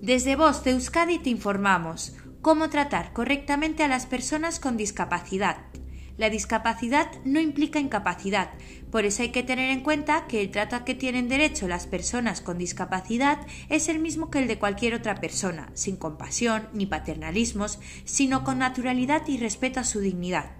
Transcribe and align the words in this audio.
Desde 0.00 0.36
Voz 0.36 0.62
de 0.62 0.72
Euskadi 0.72 1.18
te 1.18 1.30
informamos 1.30 2.14
cómo 2.42 2.68
tratar 2.68 3.14
correctamente 3.14 3.82
a 3.82 3.88
las 3.88 4.04
personas 4.04 4.60
con 4.60 4.76
discapacidad. 4.76 5.56
La 6.18 6.28
discapacidad 6.28 7.10
no 7.24 7.40
implica 7.40 7.78
incapacidad, 7.78 8.50
por 8.90 9.06
eso 9.06 9.22
hay 9.22 9.30
que 9.30 9.42
tener 9.42 9.70
en 9.70 9.82
cuenta 9.82 10.26
que 10.26 10.42
el 10.42 10.50
trato 10.50 10.76
a 10.76 10.84
que 10.84 10.94
tienen 10.94 11.28
derecho 11.28 11.66
las 11.66 11.86
personas 11.86 12.42
con 12.42 12.58
discapacidad 12.58 13.38
es 13.70 13.88
el 13.88 13.98
mismo 13.98 14.30
que 14.30 14.38
el 14.38 14.48
de 14.48 14.58
cualquier 14.58 14.94
otra 14.94 15.14
persona, 15.14 15.70
sin 15.72 15.96
compasión 15.96 16.68
ni 16.74 16.84
paternalismos, 16.84 17.78
sino 18.04 18.44
con 18.44 18.58
naturalidad 18.58 19.26
y 19.26 19.38
respeto 19.38 19.80
a 19.80 19.84
su 19.84 20.00
dignidad. 20.00 20.50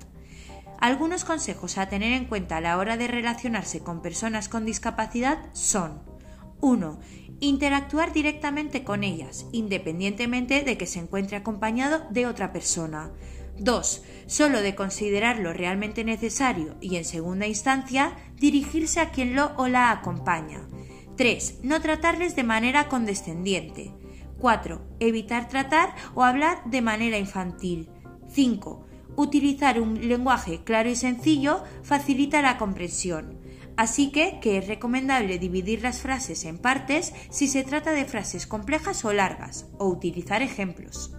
Algunos 0.80 1.24
consejos 1.24 1.76
a 1.78 1.88
tener 1.88 2.12
en 2.12 2.24
cuenta 2.24 2.56
a 2.56 2.60
la 2.62 2.78
hora 2.78 2.96
de 2.96 3.06
relacionarse 3.06 3.80
con 3.80 4.02
personas 4.02 4.48
con 4.48 4.64
discapacidad 4.64 5.38
son 5.52 6.15
1. 6.60 6.98
Interactuar 7.40 8.12
directamente 8.12 8.82
con 8.82 9.04
ellas, 9.04 9.46
independientemente 9.52 10.62
de 10.62 10.78
que 10.78 10.86
se 10.86 11.00
encuentre 11.00 11.36
acompañado 11.36 12.06
de 12.10 12.26
otra 12.26 12.52
persona. 12.52 13.12
2. 13.58 14.02
Solo 14.26 14.60
de 14.60 14.74
considerarlo 14.74 15.52
realmente 15.52 16.04
necesario 16.04 16.76
y, 16.80 16.96
en 16.96 17.04
segunda 17.04 17.46
instancia, 17.46 18.16
dirigirse 18.36 19.00
a 19.00 19.10
quien 19.10 19.34
lo 19.34 19.52
o 19.56 19.68
la 19.68 19.90
acompaña. 19.90 20.68
3. 21.16 21.60
No 21.62 21.80
tratarles 21.80 22.36
de 22.36 22.44
manera 22.44 22.88
condescendiente. 22.88 23.94
4. 24.38 24.96
Evitar 25.00 25.48
tratar 25.48 25.94
o 26.14 26.24
hablar 26.24 26.62
de 26.66 26.82
manera 26.82 27.18
infantil. 27.18 27.88
5. 28.28 28.86
Utilizar 29.16 29.80
un 29.80 30.08
lenguaje 30.08 30.62
claro 30.62 30.90
y 30.90 30.96
sencillo 30.96 31.64
facilita 31.82 32.42
la 32.42 32.58
comprensión. 32.58 33.40
Así 33.76 34.10
que, 34.10 34.38
que 34.40 34.58
es 34.58 34.66
recomendable 34.66 35.38
dividir 35.38 35.82
las 35.82 36.00
frases 36.00 36.44
en 36.44 36.58
partes 36.58 37.12
si 37.30 37.46
se 37.46 37.62
trata 37.62 37.92
de 37.92 38.06
frases 38.06 38.46
complejas 38.46 39.04
o 39.04 39.12
largas, 39.12 39.66
o 39.78 39.86
utilizar 39.86 40.42
ejemplos. 40.42 41.14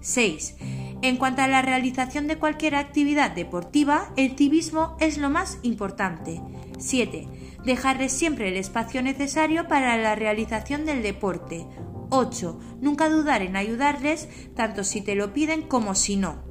6. 0.00 0.56
En 1.02 1.16
cuanto 1.16 1.42
a 1.42 1.48
la 1.48 1.62
realización 1.62 2.26
de 2.26 2.38
cualquier 2.38 2.74
actividad 2.74 3.30
deportiva, 3.30 4.12
el 4.16 4.36
civismo 4.36 4.96
es 5.00 5.16
lo 5.18 5.30
más 5.30 5.58
importante. 5.62 6.40
7. 6.78 7.28
Dejarles 7.64 8.12
siempre 8.12 8.48
el 8.48 8.56
espacio 8.56 9.02
necesario 9.02 9.68
para 9.68 9.96
la 9.96 10.16
realización 10.16 10.84
del 10.84 11.02
deporte. 11.02 11.66
8. 12.10 12.60
Nunca 12.80 13.08
dudar 13.08 13.42
en 13.42 13.56
ayudarles, 13.56 14.28
tanto 14.54 14.82
si 14.82 15.00
te 15.00 15.14
lo 15.14 15.32
piden 15.32 15.62
como 15.62 15.94
si 15.94 16.16
no. 16.16 16.42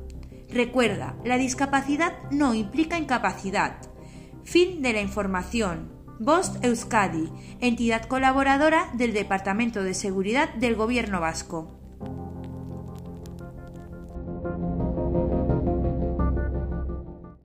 Recuerda, 0.50 1.16
la 1.24 1.38
discapacidad 1.38 2.14
no 2.32 2.54
implica 2.54 2.98
incapacidad. 2.98 3.91
Fin 4.44 4.82
de 4.82 4.94
la 4.94 5.02
información. 5.02 5.90
Bost 6.20 6.64
Euskadi, 6.64 7.30
entidad 7.60 8.06
colaboradora 8.06 8.90
del 8.94 9.14
Departamento 9.14 9.84
de 9.84 9.94
Seguridad 9.94 10.54
del 10.56 10.76
Gobierno 10.76 11.20
Vasco. 11.20 11.81